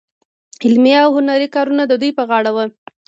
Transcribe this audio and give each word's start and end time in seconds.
علمي 0.65 0.93
او 1.03 1.09
هنري 1.17 1.47
کارونه 1.55 1.83
د 1.87 1.93
دوی 2.01 2.11
په 2.17 2.23
غاړه 2.29 2.51
وو. 2.55 2.65